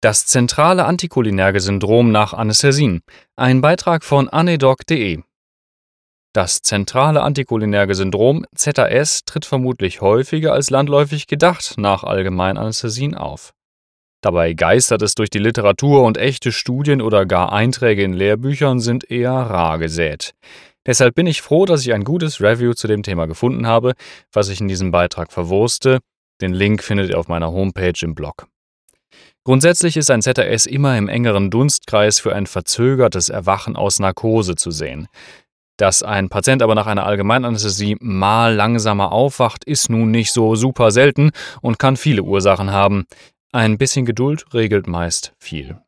Das 0.00 0.26
zentrale 0.26 0.84
anticholinerge 0.84 1.58
Syndrom 1.58 2.12
nach 2.12 2.32
Anästhesien. 2.32 3.00
Ein 3.34 3.60
Beitrag 3.60 4.04
von 4.04 4.28
anedoc.de. 4.28 5.22
Das 6.32 6.62
zentrale 6.62 7.20
anticholinerge 7.22 7.96
Syndrom 7.96 8.46
ZAS 8.54 9.24
tritt 9.24 9.44
vermutlich 9.44 10.00
häufiger 10.00 10.52
als 10.52 10.70
landläufig 10.70 11.26
gedacht 11.26 11.74
nach 11.78 12.04
Allgemeinanästhesien 12.04 13.16
auf. 13.16 13.54
Dabei 14.20 14.52
geistert 14.52 15.02
es 15.02 15.16
durch 15.16 15.30
die 15.30 15.40
Literatur 15.40 16.04
und 16.04 16.16
echte 16.16 16.52
Studien 16.52 17.02
oder 17.02 17.26
gar 17.26 17.52
Einträge 17.52 18.04
in 18.04 18.12
Lehrbüchern 18.12 18.78
sind 18.78 19.10
eher 19.10 19.32
rar 19.32 19.78
gesät. 19.78 20.32
Deshalb 20.86 21.16
bin 21.16 21.26
ich 21.26 21.42
froh, 21.42 21.64
dass 21.64 21.84
ich 21.84 21.92
ein 21.92 22.04
gutes 22.04 22.40
Review 22.40 22.74
zu 22.74 22.86
dem 22.86 23.02
Thema 23.02 23.26
gefunden 23.26 23.66
habe, 23.66 23.94
was 24.32 24.48
ich 24.48 24.60
in 24.60 24.68
diesem 24.68 24.92
Beitrag 24.92 25.32
verwurste. 25.32 25.98
Den 26.40 26.52
Link 26.52 26.84
findet 26.84 27.10
ihr 27.10 27.18
auf 27.18 27.26
meiner 27.26 27.50
Homepage 27.50 27.98
im 28.02 28.14
Blog. 28.14 28.46
Grundsätzlich 29.48 29.96
ist 29.96 30.10
ein 30.10 30.20
ZRS 30.20 30.66
immer 30.66 30.98
im 30.98 31.08
engeren 31.08 31.48
Dunstkreis 31.48 32.20
für 32.20 32.34
ein 32.34 32.44
verzögertes 32.44 33.30
Erwachen 33.30 33.76
aus 33.76 33.98
Narkose 33.98 34.56
zu 34.56 34.70
sehen. 34.70 35.08
Dass 35.78 36.02
ein 36.02 36.28
Patient 36.28 36.60
aber 36.60 36.74
nach 36.74 36.86
einer 36.86 37.06
Allgemeinanästhesie 37.06 37.96
mal 37.98 38.54
langsamer 38.54 39.10
aufwacht, 39.10 39.64
ist 39.64 39.88
nun 39.88 40.10
nicht 40.10 40.32
so 40.32 40.54
super 40.54 40.90
selten 40.90 41.30
und 41.62 41.78
kann 41.78 41.96
viele 41.96 42.24
Ursachen 42.24 42.72
haben. 42.72 43.06
Ein 43.50 43.78
bisschen 43.78 44.04
Geduld 44.04 44.44
regelt 44.52 44.86
meist 44.86 45.32
viel. 45.38 45.78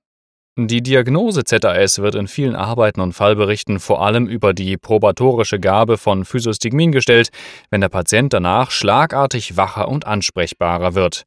Die 0.56 0.82
Diagnose 0.82 1.44
ZAS 1.44 1.98
wird 1.98 2.14
in 2.14 2.28
vielen 2.28 2.56
Arbeiten 2.56 3.02
und 3.02 3.12
Fallberichten 3.12 3.78
vor 3.78 4.02
allem 4.02 4.26
über 4.26 4.54
die 4.54 4.78
probatorische 4.78 5.60
Gabe 5.60 5.98
von 5.98 6.24
Physostigmin 6.24 6.92
gestellt, 6.92 7.28
wenn 7.68 7.82
der 7.82 7.90
Patient 7.90 8.32
danach 8.32 8.70
schlagartig 8.70 9.58
wacher 9.58 9.86
und 9.88 10.06
ansprechbarer 10.06 10.94
wird. 10.94 11.26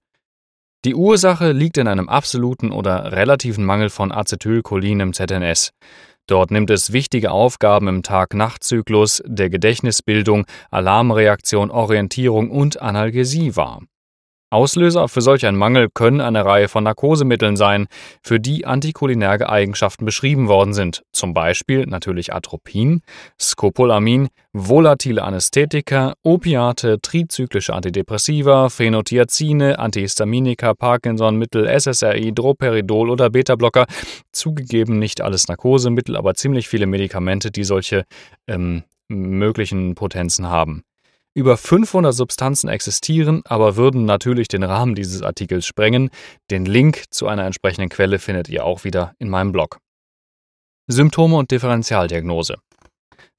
Die 0.85 0.95
Ursache 0.95 1.53
liegt 1.53 1.77
in 1.77 1.87
einem 1.87 2.09
absoluten 2.09 2.71
oder 2.71 3.13
relativen 3.13 3.63
Mangel 3.63 3.89
von 3.89 4.11
Acetylcholin 4.11 4.99
im 4.99 5.13
ZNS. 5.13 5.71
Dort 6.27 6.51
nimmt 6.51 6.69
es 6.69 6.91
wichtige 6.91 7.31
Aufgaben 7.31 7.87
im 7.87 8.03
Tag-Nacht-Zyklus, 8.03 9.23
der 9.25 9.49
Gedächtnisbildung, 9.49 10.45
Alarmreaktion, 10.71 11.71
Orientierung 11.71 12.51
und 12.51 12.81
Analgesie 12.81 13.55
wahr. 13.55 13.81
Auslöser 14.53 15.07
für 15.07 15.21
solch 15.21 15.45
einen 15.45 15.57
Mangel 15.57 15.89
können 15.93 16.21
eine 16.21 16.45
Reihe 16.45 16.67
von 16.67 16.83
Narkosemitteln 16.83 17.57
sein, 17.57 17.87
für 18.21 18.39
die 18.39 18.65
anticholinerge 18.65 19.49
Eigenschaften 19.49 20.05
beschrieben 20.05 20.47
worden 20.47 20.73
sind, 20.73 21.03
zum 21.11 21.33
Beispiel 21.33 21.85
natürlich 21.87 22.33
Atropin, 22.33 23.01
Scopolamin, 23.39 24.29
volatile 24.53 25.23
Anästhetika, 25.23 26.13
Opiate, 26.23 27.01
trizyklische 27.01 27.73
Antidepressiva, 27.73 28.69
Phenothiazine, 28.69 29.79
Antihistaminika, 29.79 30.75
Parkinsonmittel, 30.75 31.67
SSRI, 31.67 32.33
Droperidol 32.33 33.09
oder 33.09 33.31
Beta-Blocker. 33.31 33.85
Zugegeben 34.31 34.99
nicht 34.99 35.21
alles 35.21 35.47
Narkosemittel, 35.47 36.15
aber 36.15 36.35
ziemlich 36.35 36.67
viele 36.67 36.85
Medikamente, 36.85 37.49
die 37.51 37.63
solche 37.63 38.05
ähm, 38.47 38.83
möglichen 39.07 39.95
Potenzen 39.95 40.47
haben. 40.47 40.83
Über 41.35 41.57
500 41.57 42.13
Substanzen 42.13 42.67
existieren, 42.67 43.41
aber 43.45 43.75
würden 43.75 44.05
natürlich 44.05 44.47
den 44.47 44.61
Rahmen 44.61 44.93
dieses 44.93 45.23
Artikels 45.23 45.65
sprengen. 45.65 46.11
Den 46.51 46.65
Link 46.65 47.05
zu 47.09 47.27
einer 47.27 47.45
entsprechenden 47.45 47.89
Quelle 47.89 48.19
findet 48.19 48.49
ihr 48.49 48.63
auch 48.63 48.83
wieder 48.83 49.15
in 49.17 49.29
meinem 49.29 49.51
Blog. 49.51 49.79
Symptome 50.87 51.37
und 51.37 51.49
Differentialdiagnose. 51.49 52.57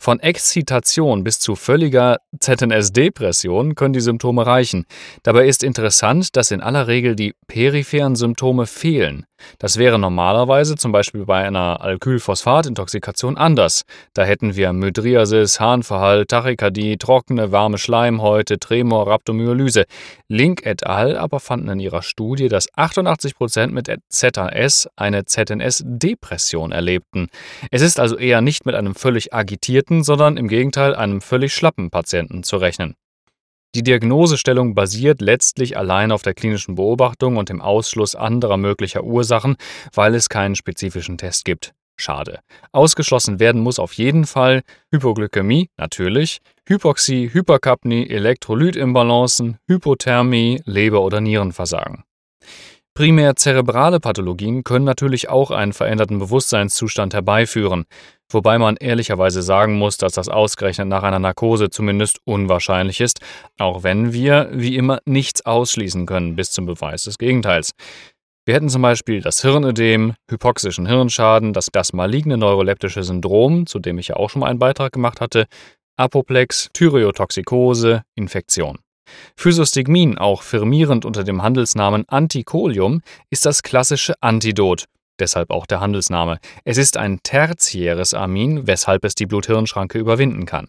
Von 0.05 0.21
Exzitation 0.21 1.25
bis 1.25 1.39
zu 1.39 1.57
völliger 1.57 2.19
ZNS-Depression 2.39 3.75
können 3.75 3.95
die 3.95 4.03
Symptome 4.03 4.45
reichen. 4.45 4.85
Dabei 5.23 5.49
ist 5.49 5.65
interessant, 5.65 6.37
dass 6.37 6.51
in 6.51 6.61
aller 6.61 6.89
Regel 6.89 7.17
die 7.17 7.33
peripheren 7.47 8.15
Symptome 8.15 8.67
fehlen. 8.67 9.25
Das 9.59 9.79
wäre 9.79 9.99
normalerweise 9.99 10.77
zum 10.77 10.93
Beispiel 10.93 11.25
bei 11.25 11.45
einer 11.45 11.81
Alkylphosphatintoxikation 11.81 13.37
anders. 13.37 13.85
Da 14.15 14.25
hätten 14.25 14.57
wir 14.57 14.73
Mydriasis, 14.73 15.61
Harnverhall, 15.61 16.27
Tachykardie, 16.27 16.97
trockene, 16.97 17.53
warme 17.53 17.79
Schleimhäute, 17.79 18.59
Tremor, 18.59 19.07
Rhabdomyolyse. 19.07 19.85
Link 20.29 20.65
et 20.65 20.87
al. 20.87 21.17
aber 21.17 21.41
fanden 21.41 21.69
in 21.69 21.81
ihrer 21.81 22.03
Studie, 22.03 22.49
dass 22.49 22.73
88% 22.75 23.69
mit 23.69 23.93
ZAS 24.09 24.89
eine 24.97 25.25
ZNS-Depression 25.25 26.73
erlebten. 26.73 27.29
Es 27.71 27.83
ist 27.83 28.01
also 28.01 28.17
eher 28.17 28.41
nicht 28.41 28.67
mit 28.67 28.75
einem 28.75 28.95
völlig 28.95 29.35
agitierten, 29.35 29.94
sondern 30.03 30.37
im 30.37 30.49
Gegenteil 30.49 30.95
einem 30.95 31.21
völlig 31.21 31.55
schlappen 31.55 31.91
Patienten 31.91 32.43
zu 32.43 32.57
rechnen. 32.57 32.97
Die 33.75 33.83
Diagnosestellung 33.83 34.75
basiert 34.75 35.21
letztlich 35.21 35.77
allein 35.77 36.13
auf 36.13 36.23
der 36.23 36.35
klinischen 36.35 36.77
Beobachtung 36.77 37.37
und 37.37 37.49
dem 37.49 37.61
Ausschluss 37.61 38.15
anderer 38.15 38.57
möglicher 38.57 39.03
Ursachen, 39.03 39.57
weil 39.93 40.15
es 40.15 40.29
keinen 40.29 40.55
spezifischen 40.55 41.19
Test 41.19 41.45
gibt. 41.45 41.75
Schade. 41.97 42.41
Ausgeschlossen 42.73 43.39
werden 43.39 43.61
muss 43.61 43.79
auf 43.79 43.93
jeden 43.95 44.27
Fall 44.27 44.63
Hypoglykämie, 44.93 45.71
natürlich, 45.77 46.39
Hypoxie, 46.67 47.31
Hyperkapnie, 47.33 48.09
Elektrolytimbalancen, 48.09 49.59
Hypothermie, 49.69 50.63
Leber- 50.65 51.03
oder 51.03 51.21
Nierenversagen. 51.21 52.05
Primär 52.95 53.35
zerebrale 53.35 53.99
Pathologien 53.99 54.63
können 54.63 54.85
natürlich 54.85 55.29
auch 55.29 55.51
einen 55.51 55.73
veränderten 55.73 56.21
Bewusstseinszustand 56.21 57.13
herbeiführen, 57.13 57.87
wobei 58.35 58.59
man 58.59 58.77
ehrlicherweise 58.77 59.43
sagen 59.43 59.75
muss, 59.75 59.97
dass 59.97 60.13
das 60.13 60.29
ausgerechnet 60.29 60.89
nach 60.89 61.03
einer 61.03 61.19
Narkose 61.19 61.71
zumindest 61.71 62.19
unwahrscheinlich 62.25 63.01
ist, 63.01 63.21
auch 63.59 63.83
wenn 63.83 64.13
wir, 64.13 64.51
wie 64.53 64.77
immer, 64.77 64.99
nichts 65.07 65.47
ausschließen 65.47 66.07
können 66.07 66.37
bis 66.37 66.51
zum 66.51 66.67
Beweis 66.67 67.05
des 67.05 67.19
Gegenteils. 67.19 67.71
Wir 68.47 68.55
hätten 68.55 68.69
zum 68.69 68.83
Beispiel 68.83 69.23
das 69.23 69.41
Hirnödem, 69.41 70.15
hypoxischen 70.29 70.87
Hirnschaden, 70.87 71.55
das, 71.55 71.69
das 71.73 71.95
maligne 71.95 72.37
neuroleptische 72.37 73.03
Syndrom, 73.03 73.67
zu 73.67 73.79
dem 73.79 73.99
ich 73.99 74.09
ja 74.09 74.17
auch 74.17 74.29
schon 74.29 74.41
mal 74.41 74.51
einen 74.51 74.59
Beitrag 74.59 74.93
gemacht 74.93 75.23
hatte, 75.23 75.47
Apoplex, 75.97 76.69
Thyreotoxikose, 76.75 78.03
Infektion. 78.15 78.81
Physostigmin, 79.37 80.19
auch 80.19 80.43
firmierend 80.43 81.05
unter 81.05 81.25
dem 81.25 81.43
Handelsnamen 81.43 82.05
Anticolium, 82.09 83.01
ist 83.31 83.47
das 83.47 83.63
klassische 83.63 84.15
Antidot, 84.21 84.85
deshalb 85.19 85.51
auch 85.51 85.67
der 85.67 85.81
Handelsname. 85.81 86.39
Es 86.65 86.79
ist 86.79 86.97
ein 86.97 87.21
tertiäres 87.23 88.15
Amin, 88.15 88.67
weshalb 88.67 89.05
es 89.05 89.15
die 89.15 89.27
Blut-Hirn-Schranke 89.27 89.99
überwinden 89.99 90.47
kann. 90.47 90.69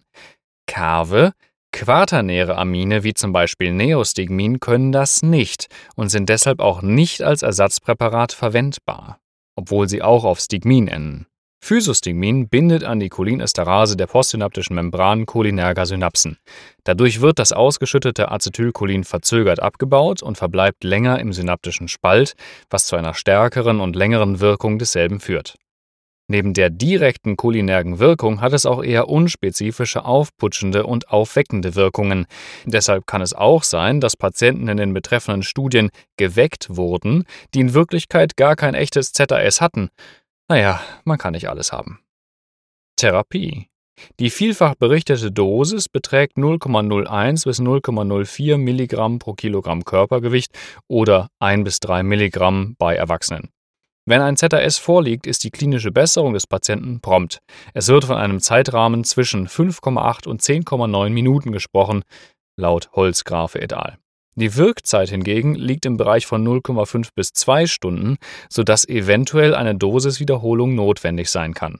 Kave, 0.67 1.33
quaternäre 1.71 2.57
Amine 2.57 3.03
wie 3.03 3.13
zum 3.13 3.33
Beispiel 3.33 3.73
Neostigmin 3.73 4.59
können 4.59 4.91
das 4.91 5.21
nicht 5.21 5.67
und 5.95 6.09
sind 6.09 6.29
deshalb 6.29 6.59
auch 6.59 6.81
nicht 6.81 7.21
als 7.21 7.41
Ersatzpräparat 7.41 8.31
verwendbar, 8.31 9.19
obwohl 9.55 9.89
sie 9.89 10.01
auch 10.01 10.23
auf 10.23 10.39
Stigmin 10.39 10.87
enden. 10.87 11.27
Physostigmin 11.65 12.47
bindet 12.47 12.83
an 12.83 12.99
die 12.99 13.09
Cholinesterase 13.09 13.97
der 13.97 14.05
postsynaptischen 14.05 14.75
Membran 14.75 15.25
cholinerger 15.25 15.87
Synapsen. 15.87 16.37
Dadurch 16.83 17.21
wird 17.21 17.39
das 17.39 17.53
ausgeschüttete 17.53 18.29
Acetylcholin 18.29 19.03
verzögert 19.03 19.59
abgebaut 19.59 20.21
und 20.21 20.37
verbleibt 20.37 20.83
länger 20.83 21.19
im 21.19 21.33
synaptischen 21.33 21.87
Spalt, 21.87 22.35
was 22.69 22.85
zu 22.85 22.95
einer 22.95 23.15
stärkeren 23.15 23.79
und 23.79 23.95
längeren 23.95 24.41
Wirkung 24.41 24.77
desselben 24.77 25.19
führt. 25.19 25.55
Neben 26.27 26.53
der 26.53 26.69
direkten 26.69 27.35
cholinergen 27.35 27.97
Wirkung 27.97 28.41
hat 28.41 28.53
es 28.53 28.67
auch 28.67 28.83
eher 28.83 29.09
unspezifische 29.09 30.05
aufputschende 30.05 30.85
und 30.85 31.09
aufweckende 31.09 31.73
Wirkungen. 31.73 32.27
Deshalb 32.65 33.07
kann 33.07 33.21
es 33.21 33.33
auch 33.33 33.63
sein, 33.63 34.01
dass 34.01 34.15
Patienten 34.15 34.67
in 34.67 34.77
den 34.77 34.93
betreffenden 34.93 35.41
Studien 35.41 35.89
geweckt 36.17 36.67
wurden, 36.69 37.23
die 37.55 37.61
in 37.61 37.73
Wirklichkeit 37.73 38.37
gar 38.37 38.55
kein 38.55 38.75
echtes 38.75 39.13
ZAS 39.13 39.61
hatten 39.61 39.89
naja, 40.47 40.81
man 41.03 41.17
kann 41.17 41.33
nicht 41.33 41.49
alles 41.49 41.71
haben. 41.71 41.99
Therapie. 42.97 43.67
Die 44.19 44.29
vielfach 44.29 44.75
berichtete 44.75 45.31
Dosis 45.31 45.87
beträgt 45.87 46.37
0,01 46.37 47.45
bis 47.45 47.59
0,04 47.59 48.57
Milligramm 48.57 49.19
pro 49.19 49.33
Kilogramm 49.33 49.85
Körpergewicht 49.85 50.51
oder 50.87 51.29
1 51.39 51.63
bis 51.63 51.79
3 51.79 52.03
Milligramm 52.03 52.75
bei 52.77 52.95
Erwachsenen. 52.95 53.49
Wenn 54.07 54.21
ein 54.21 54.37
ZAS 54.37 54.77
vorliegt, 54.77 55.25
ist 55.25 55.43
die 55.43 55.49
klinische 55.49 55.91
Besserung 55.91 56.33
des 56.33 56.45
Patienten 56.45 57.01
prompt. 57.01 57.39
Es 57.73 57.87
wird 57.87 58.05
von 58.05 58.17
einem 58.17 58.39
Zeitrahmen 58.39 59.03
zwischen 59.03 59.47
5,8 59.47 60.27
und 60.27 60.41
10,9 60.41 61.09
Minuten 61.09 61.51
gesprochen, 61.51 62.03
laut 62.55 62.91
Holzgrafe 62.91 63.59
et 63.59 63.73
al. 63.73 63.97
Die 64.37 64.55
Wirkzeit 64.55 65.09
hingegen 65.09 65.55
liegt 65.55 65.85
im 65.85 65.97
Bereich 65.97 66.25
von 66.25 66.45
0,5 66.45 67.09
bis 67.15 67.29
2 67.29 67.67
Stunden, 67.67 68.17
sodass 68.49 68.87
eventuell 68.87 69.55
eine 69.55 69.75
Dosiswiederholung 69.75 70.75
notwendig 70.75 71.29
sein 71.29 71.53
kann. 71.53 71.79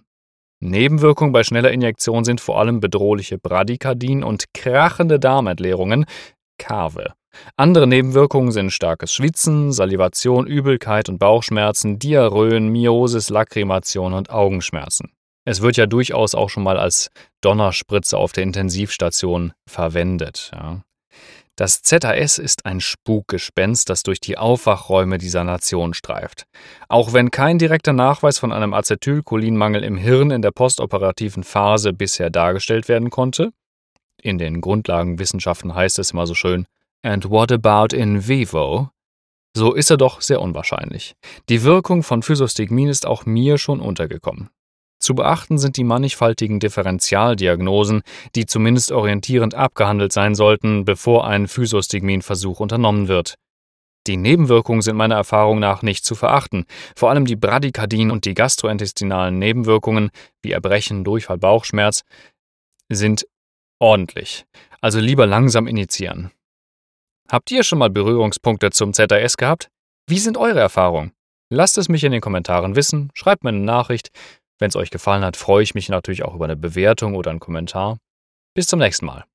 Nebenwirkungen 0.62 1.34
bei 1.34 1.44
schneller 1.44 1.72
Injektion 1.72 2.24
sind 2.24 2.40
vor 2.40 2.60
allem 2.60 2.80
bedrohliche 2.80 3.38
Bradykardien 3.38 4.24
und 4.24 4.54
krachende 4.54 5.20
Darmentleerungen, 5.20 6.06
Kave. 6.58 7.14
Andere 7.58 7.88
Nebenwirkungen 7.88 8.52
sind 8.52 8.72
starkes 8.72 9.14
Schwitzen, 9.14 9.74
Salivation, 9.74 10.48
Übelkeit 10.48 11.10
und 11.10 11.20
Bauchschmerzen, 11.20 12.00
Diarrhoen, 12.00 12.70
Miosis, 12.70 13.30
Lakrymation 13.30 14.14
und 14.14 14.30
Augenschmerzen. 14.30 15.12
Es 15.46 15.62
wird 15.62 15.78
ja 15.78 15.86
durchaus 15.86 16.34
auch 16.34 16.50
schon 16.50 16.64
mal 16.64 16.78
als 16.78 17.10
Donnerspritze 17.42 18.18
auf 18.18 18.32
der 18.32 18.44
Intensivstation 18.44 19.54
verwendet. 19.70 20.52
Ja. 20.54 20.82
Das 21.58 21.82
ZAS 21.82 22.38
ist 22.38 22.66
ein 22.66 22.82
Spukgespenst, 22.82 23.90
das 23.90 24.04
durch 24.04 24.20
die 24.20 24.38
Aufwachräume 24.38 25.18
dieser 25.18 25.46
Nation 25.46 25.94
streift. 25.94 26.46
Auch 26.90 27.14
wenn 27.14 27.32
kein 27.32 27.58
direkter 27.60 27.94
Nachweis 27.94 28.40
von 28.40 28.52
einem 28.52 28.74
Acetylcholinmangel 28.74 29.84
im 29.84 29.96
Hirn 29.96 30.32
in 30.32 30.42
der 30.42 30.52
postoperativen 30.52 31.44
Phase 31.44 31.94
bisher 31.94 32.30
dargestellt 32.30 32.90
werden 32.90 33.10
konnte, 33.10 33.52
in 34.22 34.38
den 34.38 34.60
Grundlagenwissenschaften 34.60 35.74
heißt 35.74 35.98
es 36.00 36.12
immer 36.12 36.28
so 36.28 36.34
schön, 36.34 36.66
and 37.04 37.30
what 37.30 37.52
about 37.52 37.96
in 37.96 38.28
vivo? 38.28 38.90
So 39.56 39.74
ist 39.74 39.90
er 39.90 39.98
doch 39.98 40.22
sehr 40.22 40.42
unwahrscheinlich. 40.42 41.16
Die 41.48 41.64
Wirkung 41.64 42.04
von 42.04 42.22
Physostigmin 42.22 42.90
ist 42.90 43.06
auch 43.06 43.26
mir 43.26 43.58
schon 43.58 43.80
untergekommen. 43.80 44.50
Zu 45.06 45.14
beachten 45.14 45.60
sind 45.60 45.78
die 45.78 45.84
mannigfaltigen 45.84 46.60
Differentialdiagnosen, 46.60 48.02
die 48.34 48.48
zumindest 48.48 48.92
orientierend 48.92 49.54
abgehandelt 49.54 50.12
sein 50.12 50.34
sollten, 50.34 50.84
bevor 50.84 51.28
ein 51.28 51.48
Physostigmin-Versuch 51.48 52.60
unternommen 52.60 53.08
wird. 53.08 53.36
Die 54.08 54.18
Nebenwirkungen 54.18 54.82
sind 54.82 54.96
meiner 54.98 55.14
Erfahrung 55.14 55.60
nach 55.60 55.84
nicht 55.84 56.06
zu 56.06 56.16
verachten. 56.16 56.66
Vor 56.96 57.12
allem 57.12 57.26
die 57.26 57.36
Bradykardien 57.36 58.10
und 58.10 58.26
die 58.26 58.34
gastrointestinalen 58.34 59.38
Nebenwirkungen, 59.38 60.10
wie 60.42 60.54
Erbrechen, 60.54 61.04
Durchfall, 61.04 61.38
Bauchschmerz, 61.38 62.02
sind 62.90 63.28
ordentlich. 63.78 64.48
Also 64.82 65.00
lieber 65.00 65.28
langsam 65.28 65.68
initiieren. 65.68 66.32
Habt 67.30 67.52
ihr 67.52 67.64
schon 67.64 67.78
mal 67.78 67.92
Berührungspunkte 67.92 68.72
zum 68.72 68.92
ZAS 68.92 69.38
gehabt? 69.38 69.70
Wie 70.08 70.18
sind 70.18 70.36
eure 70.36 70.62
Erfahrungen? 70.62 71.12
Lasst 71.52 71.78
es 71.78 71.90
mich 71.90 72.04
in 72.04 72.12
den 72.12 72.22
Kommentaren 72.22 72.76
wissen, 72.76 73.12
schreibt 73.14 73.44
mir 73.44 73.50
eine 73.50 73.60
Nachricht. 73.60 74.10
Wenn 74.60 74.70
es 74.70 74.76
euch 74.76 74.90
gefallen 74.90 75.24
hat, 75.24 75.38
freue 75.38 75.64
ich 75.64 75.76
mich 75.76 75.90
natürlich 75.90 76.24
auch 76.24 76.36
über 76.36 76.46
eine 76.46 76.56
Bewertung 76.56 77.16
oder 77.16 77.32
einen 77.32 77.40
Kommentar. 77.40 77.98
Bis 78.54 78.68
zum 78.68 78.80
nächsten 78.80 79.06
Mal. 79.06 79.26